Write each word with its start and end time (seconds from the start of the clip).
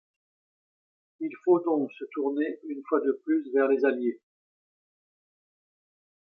Il 1.19 1.29
faut 1.45 1.59
donc 1.59 1.91
se 1.91 2.05
tourner 2.13 2.57
une 2.67 2.81
fois 2.89 3.01
de 3.01 3.21
plus 3.23 3.51
vers 3.53 3.67
les 3.67 3.85
Alliés. 3.85 4.19